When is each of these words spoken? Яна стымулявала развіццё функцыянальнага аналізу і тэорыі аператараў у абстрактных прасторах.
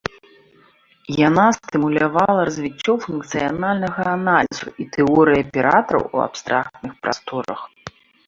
Яна 1.27 1.43
стымулявала 1.57 2.41
развіццё 2.49 2.93
функцыянальнага 3.05 4.01
аналізу 4.17 4.67
і 4.83 4.87
тэорыі 4.97 5.39
аператараў 5.45 6.03
у 6.07 6.17
абстрактных 6.27 6.93
прасторах. 7.05 7.59